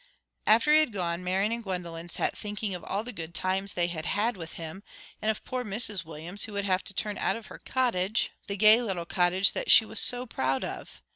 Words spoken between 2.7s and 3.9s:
of all the good times that they